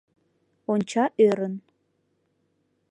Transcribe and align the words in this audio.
Онча 0.71 1.05
ӧрын. 1.27 1.53